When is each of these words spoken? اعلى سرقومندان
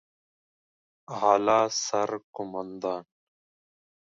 اعلى 1.13 1.59
سرقومندان 1.85 3.03